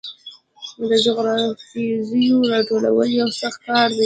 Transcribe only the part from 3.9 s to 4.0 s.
دی.